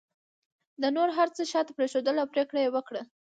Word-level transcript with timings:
ده 0.81 0.87
نور 0.97 1.09
هر 1.17 1.27
څه 1.35 1.41
شاته 1.51 1.71
پرېښودل 1.77 2.15
او 2.19 2.27
پرېکړه 2.33 2.59
یې 2.65 2.69
وکړه 2.75 3.01